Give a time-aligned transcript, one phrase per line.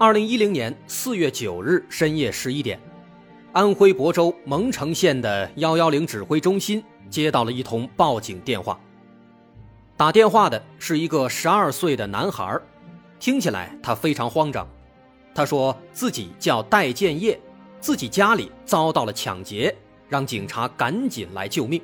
[0.00, 2.78] 二零一零年四月九日深夜十一点，
[3.52, 6.80] 安徽亳州蒙城县的幺幺零指挥中心
[7.10, 8.78] 接到了一通报警电话。
[9.96, 12.56] 打电话的是一个十二岁的男孩，
[13.18, 14.68] 听起来他非常慌张。
[15.34, 17.36] 他说自己叫戴建业，
[17.80, 19.74] 自己家里遭到了抢劫，
[20.08, 21.82] 让警察赶紧来救命。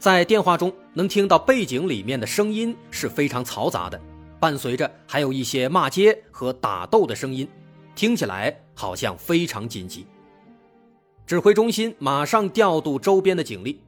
[0.00, 4.00] 在电话中能听到背景里面的声音是非常嘈杂的。
[4.44, 7.48] 伴随着还有一些骂街和打斗的声音，
[7.94, 10.06] 听起来好像非常紧急。
[11.26, 13.80] 指挥中心马上调度周边的警力，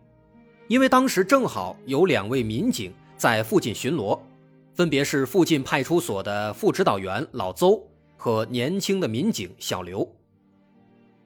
[0.66, 4.18] 因为当时正好有两位民警在附近巡逻，
[4.72, 7.78] 分别是附近派出所的副指导员老邹
[8.16, 10.10] 和年轻的民警小刘。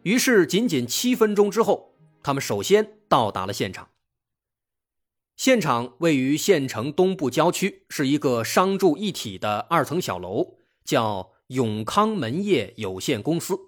[0.02, 3.86] 于是，仅仅七分钟之后，他们首先到达了现场。
[5.40, 13.58] 现场位于县城东部郊区，是一个商住一体的二层小楼，叫永康门业有限公司，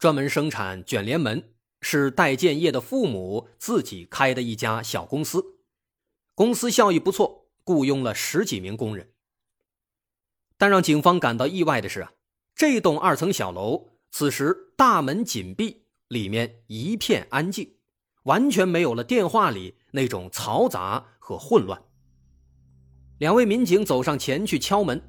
[0.00, 5.60] 专门生产卷帘门，是戴建业的父母自己开的一家小公司。
[6.34, 9.12] 公司效益不错，雇佣了十几名工人。
[10.58, 12.14] 但让警方感到意外的是啊，
[12.56, 17.75] 这栋二层小楼此时大门紧闭，里面一片安静。
[18.26, 21.80] 完全没有了电话里那种嘈杂和混乱。
[23.18, 25.00] 两位民警走上前去敲门，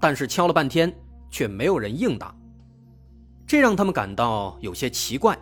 [0.00, 0.92] 但是敲了半天
[1.28, 2.34] 却没有人应答，
[3.46, 5.36] 这让他们感到有些奇怪。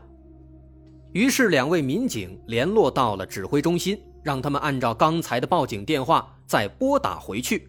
[1.13, 7.69] 于是两位民警联络到了指挥中心，让他们按照刚才的报警电话再拨打回去。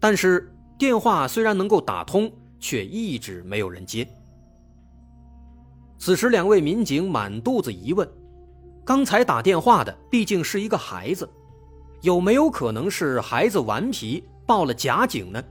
[0.00, 4.06] 但是电话虽然能够打通，却一直没有人接。
[5.96, 8.08] 此时两位民警满肚子疑问。
[8.84, 11.28] 刚才打电话的毕竟是一个孩子，
[12.00, 15.42] 有没有可能是孩子顽皮报了假警呢？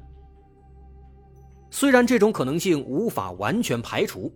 [1.69, 4.30] 虽然这种可能性无法完全排除，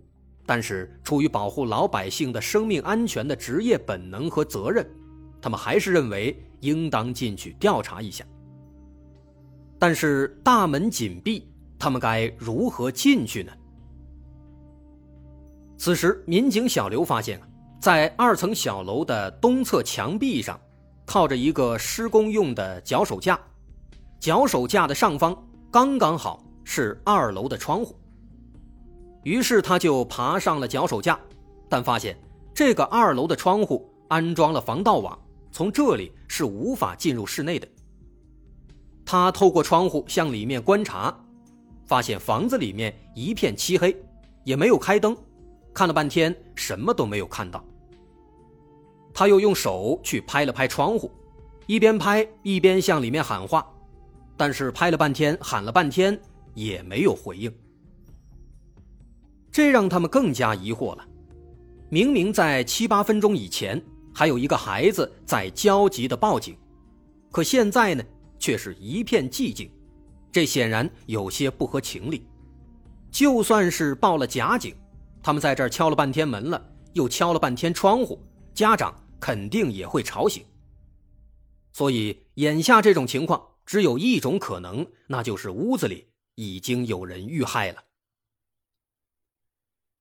[0.46, 4.88] 但是出于保护老百姓的生命安全的职业本能和责任，
[5.42, 8.24] 他们还是认为应当进去调查一下。
[9.78, 11.46] 但是大门紧闭，
[11.78, 13.52] 他们该如何进去呢？
[15.76, 17.46] 此时，民警小刘发现啊。
[17.80, 20.58] 在二层小楼的东侧墙壁上，
[21.04, 23.38] 靠着一个施工用的脚手架，
[24.18, 25.36] 脚手架的上方
[25.70, 27.94] 刚刚好是二楼的窗户。
[29.22, 31.18] 于是他就爬上了脚手架，
[31.68, 32.18] 但发现
[32.54, 35.16] 这个二楼的窗户安装了防盗网，
[35.52, 37.68] 从这里是无法进入室内的。
[39.04, 41.16] 他透过窗户向里面观察，
[41.86, 43.96] 发现房子里面一片漆黑，
[44.42, 45.16] 也没有开灯。
[45.76, 47.62] 看了半天，什么都没有看到。
[49.12, 51.12] 他又用手去拍了拍窗户，
[51.66, 53.70] 一边拍一边向里面喊话，
[54.38, 56.18] 但是拍了半天，喊了半天
[56.54, 57.54] 也没有回应。
[59.52, 61.06] 这让他们更加疑惑了。
[61.90, 63.78] 明明在七八分钟以前，
[64.14, 66.56] 还有一个孩子在焦急的报警，
[67.30, 68.02] 可现在呢，
[68.38, 69.70] 却是一片寂静，
[70.32, 72.26] 这显然有些不合情理。
[73.10, 74.74] 就算是报了假警。
[75.26, 80.46] 他们在这儿敲了半天门了，又敲了半天窗户，家长肯定也会吵醒。
[81.72, 87.82] 所以眼下这种情况只有一种可能，那就是屋子里已经有人遇害了。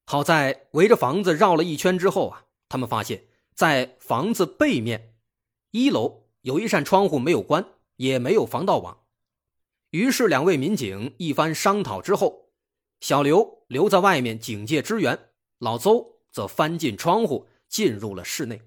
[0.05, 3.23] 好在围着房子绕了一圈之后啊，他们发现，
[3.55, 5.15] 在房子背面，
[5.71, 7.65] 一楼有一扇窗户没有关，
[7.95, 8.99] 也没有防盗网。
[9.89, 12.44] 于是两位民警一番商讨之后。
[13.05, 15.29] 小刘留在外面警戒支援，
[15.59, 18.59] 老邹则翻进窗户进入了室内。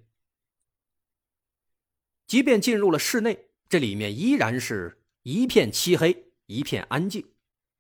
[2.29, 7.33] 即便进入了室内，这里面依然是一片漆黑，一片安静，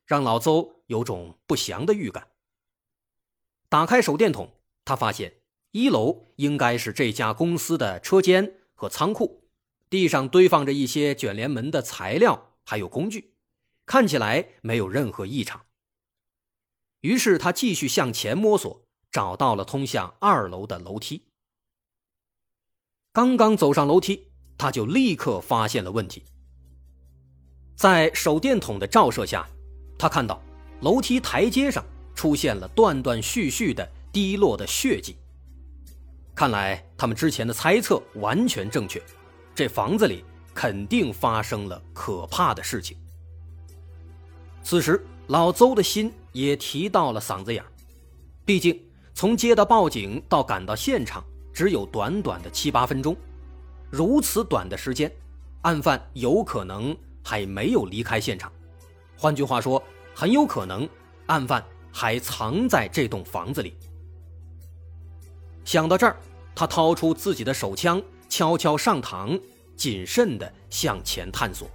[0.04, 2.26] 让老邹有种不祥的预感。
[3.68, 4.52] 打开手电筒，
[4.84, 5.40] 他发现
[5.70, 9.44] 一楼应该是这家公司的车间和仓库，
[9.88, 13.36] 地上堆放着一些卷帘门的材料还有工具，
[13.86, 15.64] 看起来没有任何异常。
[17.00, 21.22] 于是他继续向前摸索，找到了通向二楼的楼梯。
[23.12, 26.24] 刚刚走上楼梯，他就立刻发现了问题。
[27.76, 29.48] 在手电筒的照射下，
[29.98, 30.42] 他看到
[30.80, 31.84] 楼梯台阶上
[32.14, 35.16] 出现了断断续续的滴落的血迹。
[36.34, 39.02] 看来他们之前的猜测完全正确，
[39.54, 40.24] 这房子里
[40.54, 42.96] 肯定发生了可怕的事情。
[44.62, 47.64] 此时，老邹的心也提到了嗓子眼
[48.44, 48.78] 毕竟
[49.14, 53.16] 从接到报警到赶到现场，只有短短的七八分钟，
[53.90, 55.10] 如此短的时间，
[55.62, 58.52] 案犯有可能还没有离开现场。
[59.16, 59.82] 换句话说，
[60.14, 60.88] 很有可能
[61.26, 63.74] 案犯还藏在这栋房子里。
[65.64, 66.16] 想到这儿。
[66.54, 69.40] 他掏出自己的手枪，悄悄上膛，
[69.76, 71.70] 谨慎地向前探索。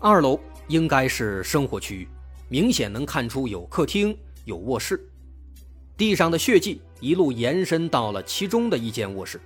[0.00, 2.08] 二楼应该是生活区域，
[2.48, 5.04] 明显能看出有客厅、有卧室。
[5.96, 9.40] 地上的血迹一路延伸到了其中的一间卧室。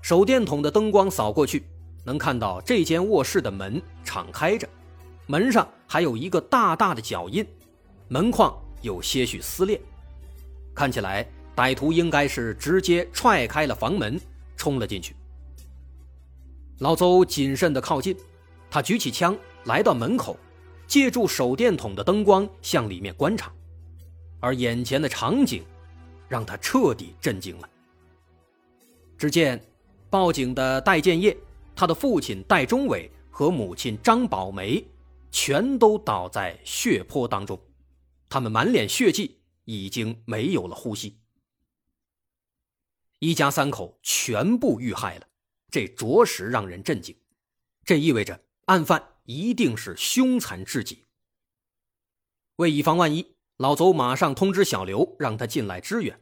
[0.00, 1.64] 手电筒的灯光扫过去，
[2.04, 4.66] 能看到这间卧室的门敞开着，
[5.26, 7.46] 门上还有一个大大的脚印，
[8.08, 8.50] 门框
[8.80, 9.78] 有些许撕裂，
[10.74, 11.28] 看起来。
[11.54, 14.18] 歹徒应该是直接踹开了房门，
[14.56, 15.14] 冲了进去。
[16.78, 18.16] 老邹谨慎地靠近，
[18.70, 20.36] 他举起枪来到门口，
[20.86, 23.52] 借助手电筒的灯光向里面观察，
[24.40, 25.64] 而眼前的场景
[26.28, 27.70] 让他彻底震惊了。
[29.16, 29.64] 只见
[30.10, 31.36] 报警的戴建业、
[31.76, 34.84] 他的父亲戴忠伟和母亲张宝梅
[35.30, 37.58] 全都倒在血泊当中，
[38.28, 41.18] 他们满脸血迹，已经没有了呼吸。
[43.20, 45.26] 一家三口全部遇害了，
[45.70, 47.16] 这着实让人震惊。
[47.84, 49.00] 这意味着案犯
[49.32, 51.04] 一定是凶残至极。
[52.56, 56.20] 为以防万一，老邹马上通知小刘，让他进来支援。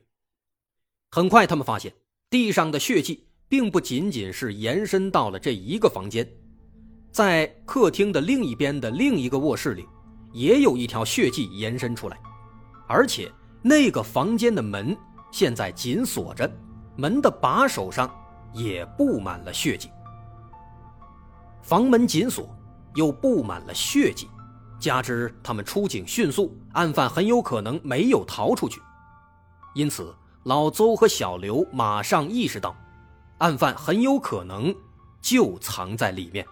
[1.10, 1.92] 很快，他们发现
[2.28, 6.26] 地上的血迹并不仅仅是延伸到了这一个房间，
[7.10, 9.86] 在客厅的另一边的另一个卧室里，
[10.32, 12.20] 也有一条血迹延伸出来，
[12.86, 13.30] 而且
[13.60, 14.96] 那个房间的门
[15.32, 16.50] 现在紧锁着。
[16.96, 18.14] 门的把手上
[18.52, 19.88] 也布满了血迹，
[21.62, 22.54] 房门紧锁，
[22.94, 24.28] 又布满了血迹，
[24.78, 28.81] 加之他们出警迅速，案犯很有可能没有逃出去，
[29.75, 30.14] 因此
[30.44, 32.76] 老邹和小刘马上意识到，
[33.38, 34.75] 案犯很有可能
[35.20, 36.46] 就藏在里面。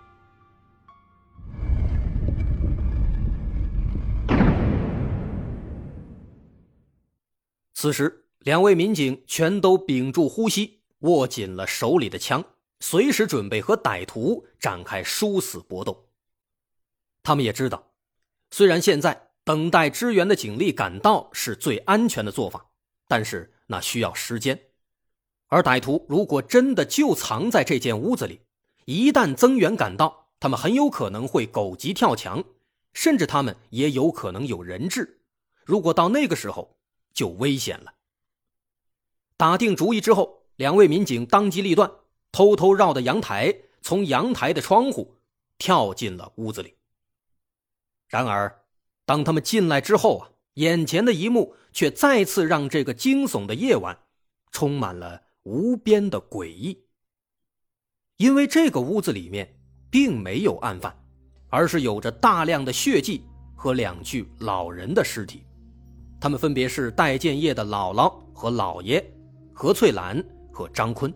[7.75, 8.25] 此时。
[8.45, 12.43] 两位民警全都屏住呼吸，握紧了手里的枪，
[12.81, 16.08] 随时准备和歹徒展开殊死搏斗。
[17.29, 17.91] 他们也知道，
[18.51, 22.71] 虽然现在等待支援的警力赶到是最安全的做法，
[23.07, 24.59] 但是那需要时间。
[25.49, 28.41] 而歹徒如果真的就藏在这间屋子里，
[28.87, 32.43] 一旦增援赶到，他们很有可能会狗急跳墙，
[32.95, 35.21] 甚至他们也有可能有人质。
[35.67, 36.79] 如果到那个时候，
[37.13, 37.93] 就危险了。
[39.37, 41.93] 打定主意之后，两位民警当机立断，
[42.33, 45.19] 偷偷绕到阳台，从阳台的窗户
[45.59, 46.73] 跳进了屋子里。
[48.09, 48.63] 然而，
[49.05, 53.99] 当他们进来之后啊，眼前的一幕却再次让这个惊悚的夜晚
[54.51, 56.85] 充满了无边的诡异。
[58.17, 59.57] 因为这个屋子里面
[59.91, 60.95] 并没有案犯，
[61.49, 63.23] 而是有着大量的血迹
[63.55, 65.45] 和两具老人的尸体，
[66.21, 69.05] 他们分别是戴建业的姥姥和姥爷。
[69.53, 71.13] 何翠兰和张坤，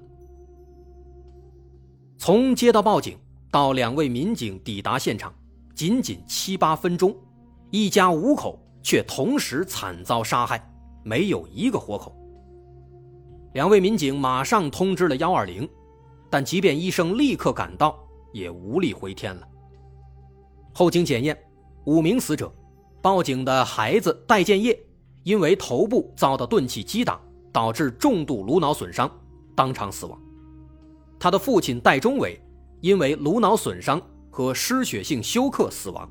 [2.19, 3.17] 从接到报警
[3.53, 5.33] 到两位民警抵达现场，
[5.75, 7.17] 仅仅七八分钟，
[7.71, 10.62] 一家五口却同时惨遭杀害，
[11.02, 12.14] 没有一个活口。
[13.55, 15.69] 两位民警马上通知了幺二零，
[16.31, 17.99] 但即便医生立刻赶到，
[18.33, 19.49] 也无力回天了。
[20.73, 21.37] 后经检验，
[21.85, 22.52] 五名死者，
[23.00, 24.79] 报警的孩子戴建业，
[25.23, 27.21] 因为头部遭到钝器击打。
[27.55, 29.11] 导致重度颅脑损伤，
[29.55, 30.19] 当场死亡。
[31.21, 32.41] 他的父亲戴忠伟
[32.81, 34.00] 因为颅脑损伤
[34.33, 36.11] 和失血性休克死亡。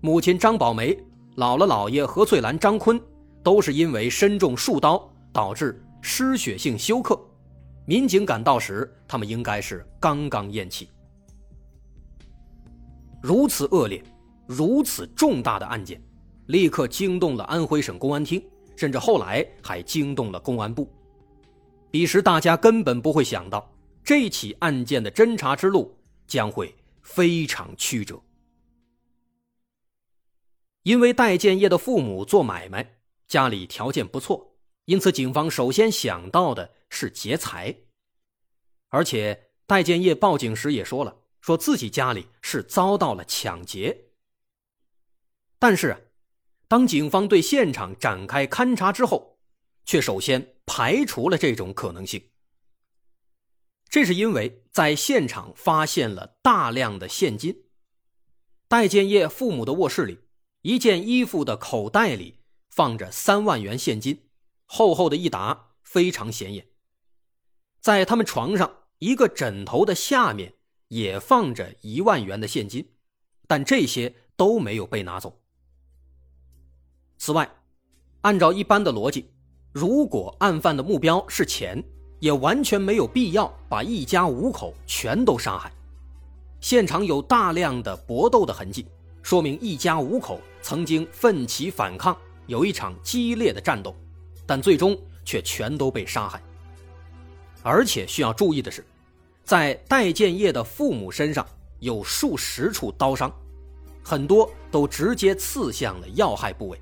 [0.00, 0.94] 母亲张宝梅、
[1.36, 3.00] 姥姥姥爷何翠兰、张坤
[3.42, 7.18] 都是因为身中数刀导致失血性休克。
[7.86, 10.88] 民警赶到时，他们应该是刚刚咽气。
[13.22, 14.04] 如此恶劣、
[14.46, 16.00] 如此重大的案件，
[16.46, 18.40] 立刻惊动了安徽省公安厅。
[18.76, 20.92] 甚至后来还惊动了公安部。
[21.92, 28.20] 彼时大家根本不会想到，这起案件的侦查之路将会非常曲折。
[30.82, 34.56] 因为戴建业的父母做买卖，家里条件不错，
[34.86, 37.76] 因此警方首先想到的是劫财。
[38.88, 44.06] 而且戴建业报警时也说了，说自己家里是遭到了抢劫。
[45.60, 46.10] 但是。
[46.66, 49.38] 当警方对现场展开勘查之后，
[49.84, 52.30] 却首先排除了这种可能性。
[53.94, 57.62] 这是因为在现场发现了大量的现金。
[58.66, 60.18] 戴建业父母的卧室里，
[60.62, 64.24] 一件衣服的口袋里放着三万元现金，
[64.64, 66.66] 厚厚的一沓，非常显眼。
[67.80, 70.54] 在他们床上一个枕头的下面
[70.88, 72.94] 也放着一万元的现金，
[73.46, 75.40] 但这些都没有被拿走。
[77.16, 77.48] 此外，
[78.22, 79.30] 按照一般的逻辑，
[79.70, 81.84] 如果案犯的目标是钱，
[82.24, 85.70] 也完全没有必要把一家五口全都杀害。
[86.58, 88.86] 现场有大量的搏斗的痕迹，
[89.22, 92.16] 说明一家五口曾经奋起反抗，
[92.46, 93.94] 有一场激烈的战斗，
[94.46, 96.42] 但最终却全都被杀害。
[97.62, 98.82] 而且需要注意的是，
[99.44, 101.46] 在戴建业的父母身上
[101.80, 103.30] 有数十处刀伤，
[104.02, 106.80] 很多都直接刺向了要害部位。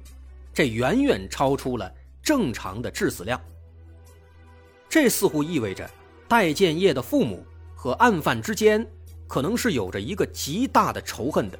[0.54, 3.40] 这远远超出了正常的致死量。
[4.92, 5.90] 这似乎意味着
[6.28, 8.86] 戴建业的父母和案犯之间
[9.26, 11.58] 可能是有着一个极大的仇恨的。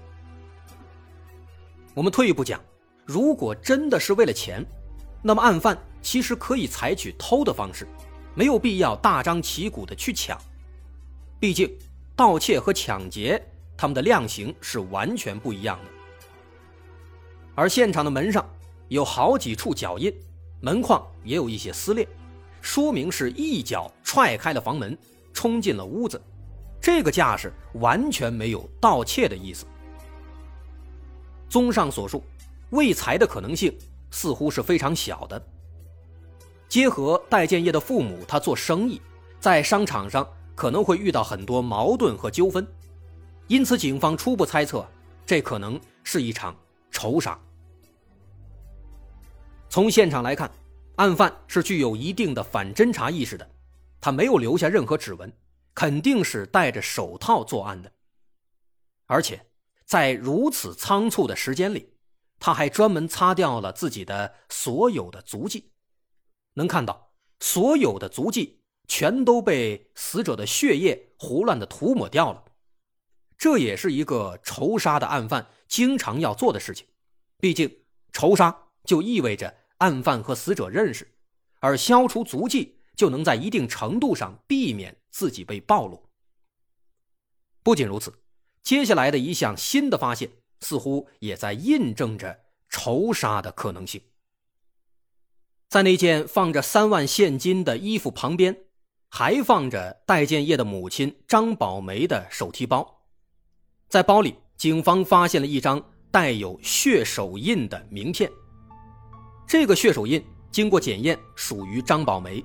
[1.95, 2.61] 我们退一步讲，
[3.07, 4.63] 如果真的是为了钱，
[5.23, 7.89] 那么案犯其实可以采取偷的方式，
[8.35, 10.39] 没有必要大张旗鼓的去抢。
[11.41, 11.75] 毕竟，
[12.15, 13.43] 盗窃和抢劫
[13.79, 15.91] 他们的量刑是完全不一样的。
[17.55, 18.47] 而现场的门上。
[18.89, 20.15] 有好几处脚印，
[20.61, 22.07] 门框也有一些撕裂，
[22.63, 24.97] 说明是一脚踹开了房门，
[25.35, 26.19] 冲进了屋子。
[26.81, 29.67] 这个架势完全没有盗窃的意思。
[31.49, 32.25] 综上所述，
[32.71, 33.77] 为财的可能性
[34.11, 35.45] 似乎是非常小的。
[36.69, 39.03] 结合戴建业的父母，他做生意，
[39.39, 42.67] 在商场上可能会遇到很多矛盾和纠纷，
[43.49, 44.89] 因此警方初步猜测，
[45.27, 46.57] 这可能是一场
[46.91, 47.39] 仇杀。
[49.69, 50.51] 从现场来看，
[50.97, 53.51] 案犯是具有一定的反侦查意识的，
[54.01, 55.33] 他没有留下任何指纹，
[55.75, 57.91] 肯定是戴着手套作案的。
[59.07, 59.47] 而且，
[59.87, 61.95] 在如此仓促的时间里，
[62.39, 65.71] 他还专门擦掉了自己的所有的足迹，
[66.55, 72.45] 能看到所有的足迹全都被死者的血液胡乱的涂抹掉了。
[73.39, 76.87] 这也是一个仇杀的案犯经常要做的事情，
[77.39, 77.83] 毕竟
[78.13, 79.62] 仇杀就意味着。
[79.83, 81.09] 案犯和死者认识，
[81.59, 86.05] 而消除足迹就能在一定程度上避免自己被暴露。
[87.65, 88.15] 不仅如此，
[88.63, 94.01] 接下来的一项新的发现似乎也在印证着仇杀的可能性。
[95.69, 98.57] 在那件放着三万现金的衣服旁边，
[99.09, 103.03] 还放着戴建业的母亲张宝梅的手提包，
[103.89, 108.31] 在包里，警方发现了一张带有血手印的名片。
[109.47, 112.45] 这个血手印经过检验属于张宝梅。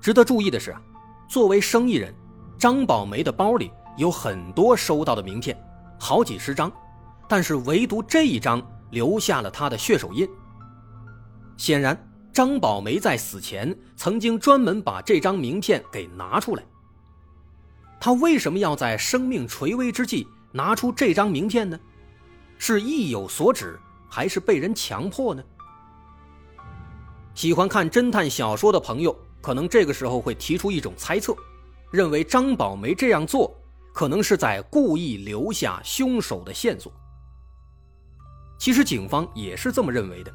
[0.00, 0.82] 值得注意的是啊，
[1.28, 2.14] 作为生意人，
[2.58, 5.56] 张宝梅的包里有很多收到的名片，
[5.98, 6.70] 好几十张，
[7.28, 10.28] 但是唯独这一张留下了他的血手印。
[11.56, 11.96] 显然，
[12.32, 16.62] 张宝梅在死前曾经专门把这张名片给拿出来。
[18.00, 21.78] 他为什么要在生命垂危之际拿出这张名片呢？
[22.58, 23.78] 是意有所指，
[24.10, 25.42] 还是被人强迫呢？
[27.34, 31.34] 喜欢看侦探小说的朋友，可能这个时候会提出一种猜测，
[31.90, 33.52] 认为张宝梅这样做
[33.92, 36.92] 可能是在故意留下凶手的线索。
[38.56, 40.32] 其实警方也是这么认为的。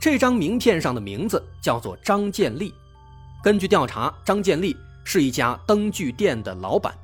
[0.00, 2.72] 这张名片上的名字叫做张建立，
[3.44, 6.96] 根据调查，张建立是一家灯具店的老板，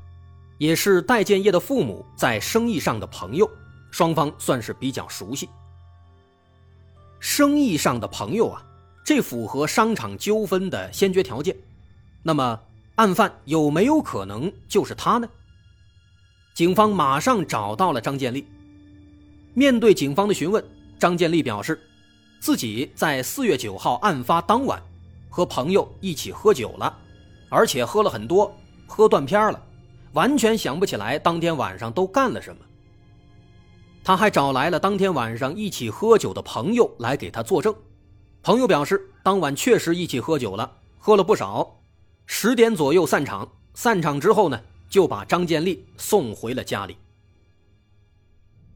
[0.57, 3.49] 也是戴建业的父母在生意上的朋友，
[3.91, 5.49] 双方算是比较熟悉。
[7.23, 8.61] 生意上的朋友啊，
[9.05, 11.57] 这符合商场纠纷的先决条件。
[12.21, 12.59] 那么，
[12.97, 15.29] 案犯有没有可能就是他呢？
[16.53, 18.45] 警方马上找到了张建立。
[19.55, 20.65] 面对警方的询问，
[20.99, 21.81] 张建立表示，
[22.41, 24.83] 自己在四月九号案发当晚
[25.31, 26.99] 和朋友一起喝酒了，
[27.49, 28.53] 而且喝了很多，
[28.89, 29.63] 喝断片了，
[30.15, 32.65] 完全想不起来当天晚上都干了什么。
[34.05, 37.75] 他还找来了当天晚上一起喝酒的朋友来给他作证。
[38.43, 41.81] 朋友表示，当晚确实一起喝酒了，喝了不少。
[42.27, 46.97] 十点左右散场，散场之后呢，就把张建立送回了家里。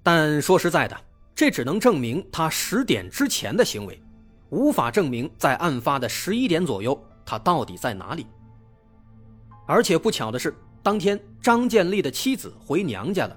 [0.03, 0.97] 但说实在的，
[1.35, 4.01] 这只能证明他十点之前的行为，
[4.51, 8.25] 无法证明在案发的十一点左右他到底在哪里。
[9.67, 10.55] 而且不巧的是，
[10.85, 13.37] 当天张建立的妻子回娘家了，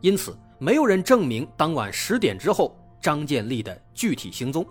[0.00, 0.38] 因此。
[0.60, 4.66] 没有人证明当晚十点之后张建立的具体行踪，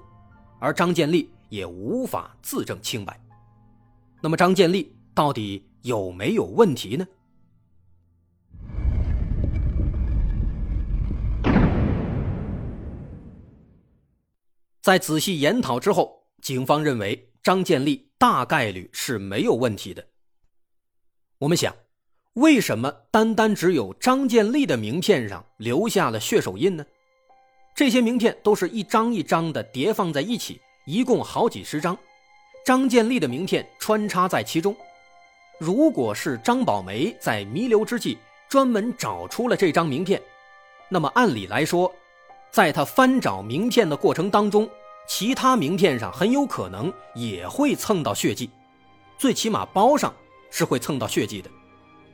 [0.60, 3.18] 而张建立也无法自证清白。
[4.22, 7.08] 那么，张建立到底有没有问题呢？
[14.82, 20.06] 在仔细研讨之后，警方认为张建立大概率是没有问题的。
[21.38, 21.74] 我们想。
[22.38, 26.86] 为什么单单只有张建立的名片上留下了血手印呢？
[27.74, 31.98] 这些名片都是一张一张的叠放在一起，一共好几十张，
[32.64, 34.76] 张建立的名片穿插在其中。
[35.58, 40.22] 如果是张宝梅在弥留之际专门找出了这张名片，
[40.90, 41.92] 那么按理来说，
[42.52, 44.70] 在他翻找名片的过程当中，
[45.08, 48.52] 其他名片上很有可能也会蹭到血迹，
[49.18, 50.14] 最起码包上
[50.52, 51.50] 是会蹭到血迹的。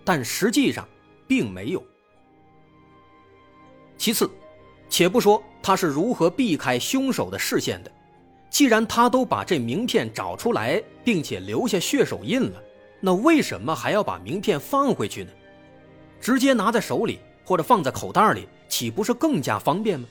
[0.04, 0.88] 但实际上，
[1.28, 1.84] 并没有。
[3.98, 4.30] 其次，
[4.90, 7.92] 且不说他是如何避开凶手的视线的，
[8.50, 12.62] 既然他都把这名片找出来，并且留下血手印了，
[13.00, 15.32] 那为什么还要把名片放回去呢？
[16.20, 20.08] 直接拿在手里或者放在口袋里，岂不是更加方便吗？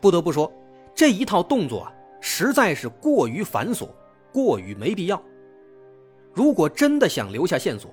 [0.00, 0.52] 不得不说，
[0.94, 3.88] 这一套动作啊，实在是过于繁琐，
[4.32, 5.22] 过于没必要。
[6.34, 7.90] 如果真的想留下线索，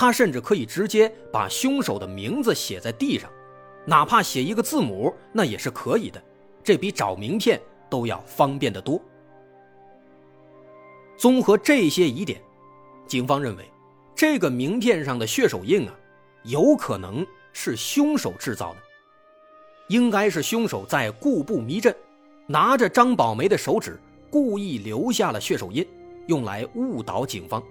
[0.00, 3.30] 他甚至可以直接把凶手的名字写在地上，
[3.84, 6.18] 哪怕写一个字母，那也是可以的。
[6.64, 8.98] 这比找名片都要方便得多。
[11.18, 12.40] 综合这些疑点，
[13.06, 13.70] 警方认为，
[14.14, 15.94] 这个名片上的血手印啊，
[16.44, 18.78] 有可能是凶手制造的，
[19.88, 21.94] 应该是凶手在故步迷阵，
[22.46, 25.86] 拿着张宝梅的手指，故意留下了血手印，
[26.26, 27.62] 用来误导警方。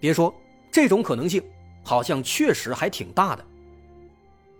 [0.00, 0.34] 别说
[0.70, 1.42] 这种可能性，
[1.84, 3.44] 好像确实还挺大的。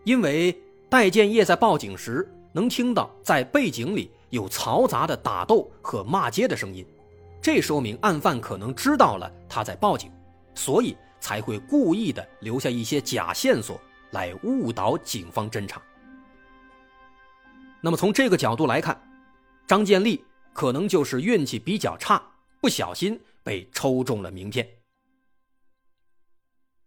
[0.04, 0.56] 因为
[0.88, 6.86] 戴建业在报警时能听到在背景里有嘈杂的打斗和骂街的声音，
[7.42, 10.10] 这说明案犯可能知道了他在报警，
[10.54, 13.80] 所以才会故意的留下一些假线索
[14.12, 15.82] 来误导警方侦查。
[17.80, 19.00] 那么从这个角度来看，
[19.66, 22.22] 张建立可能就是运气比较差，
[22.60, 24.66] 不小心被抽中了名片。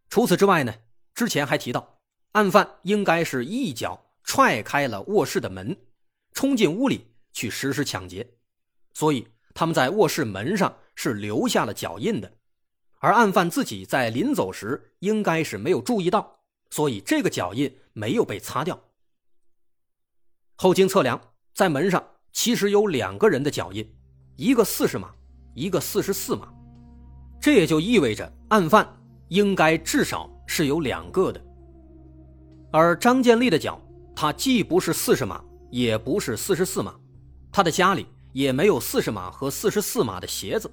[0.10, 0.74] 除此之外呢，
[1.14, 2.00] 之前还提到，
[2.32, 5.78] 案犯应该是一脚踹开了卧室的门，
[6.34, 8.28] 冲进屋里去实施抢劫，
[8.94, 12.32] 所以他们在卧室门上是留下了脚印的，
[12.98, 16.40] 而案犯自己在临走时应该是没有注意到，
[16.72, 18.80] 所以这个脚印没有被擦掉。
[20.56, 23.96] 后经测量，在门上其实有两个人的脚印，
[24.36, 25.14] 一个四十码，
[25.54, 26.52] 一个四十四码，
[27.40, 28.99] 这也就意味着案犯。
[29.30, 31.42] 应该至少是有两个的，
[32.72, 33.80] 而张建立的脚，
[34.16, 36.96] 他既不是四十码，也不是四十四码，
[37.52, 40.70] 他的家里也没有四十码和四十四码的鞋子。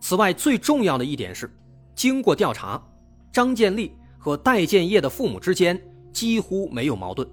[0.00, 1.50] 此外，最重要的一点是，
[1.94, 2.82] 经过调查，
[3.30, 5.78] 张建立和戴建业的父母之间
[6.12, 7.28] 几乎没有矛盾，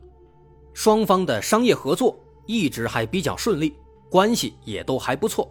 [0.74, 3.74] 双方的商业合作一直还比较顺利，
[4.10, 5.50] 关系也都还不错，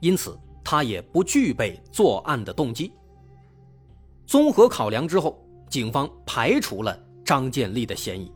[0.00, 2.92] 因此他也不具备作案的动机。
[4.28, 8.30] 综合考量之后，警方排除了张建立的嫌疑。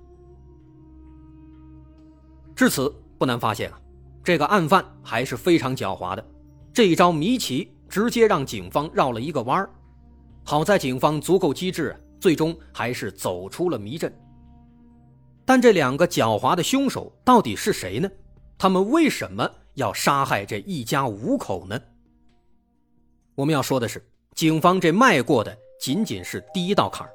[2.56, 3.78] 至此，不难发现啊，
[4.24, 6.26] 这个案犯还是非常狡猾的。
[6.72, 9.68] 这一招迷棋直接让警方绕了一个弯儿。
[10.44, 14.10] 好在警方足够机智，最终还是走出了迷阵。
[15.44, 18.10] 但这两个狡猾的凶手到底是谁呢？
[18.56, 21.78] 他们为什么要杀害这一家五口呢？
[23.34, 24.02] 我们要说的是，
[24.34, 25.54] 警方这迈过的。
[25.82, 27.12] 仅仅是第一道坎儿，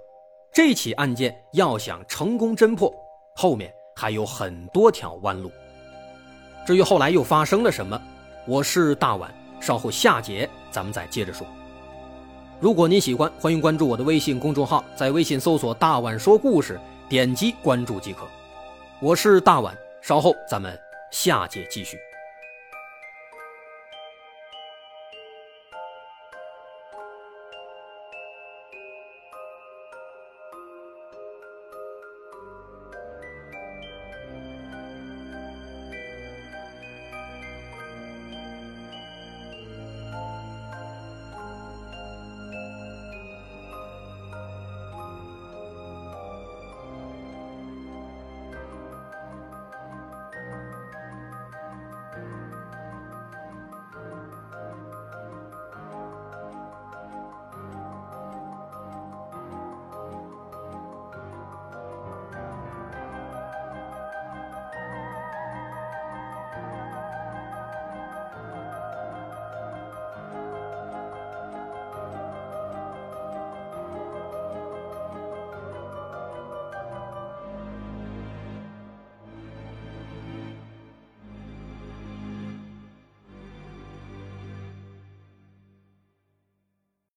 [0.52, 2.94] 这起案件要想成功侦破，
[3.34, 5.50] 后面还有很多条弯路。
[6.66, 7.98] 至于后来又发生了什么，
[8.46, 11.48] 我是大碗，稍后下节咱们再接着说。
[12.60, 16.78] 如果您喜欢，欢迎关注我的微信公众号，在微信搜索“大碗说故事”，
[17.08, 18.28] 点击关注即可。
[19.00, 20.78] 我是大碗，稍后咱们
[21.10, 21.98] 下节继续。